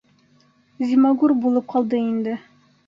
[0.93, 2.39] Зимагур булып ҡалды инде.